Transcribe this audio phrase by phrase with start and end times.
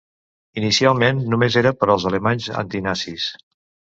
[0.61, 3.29] Inicialment només era per als alemanys antinazis.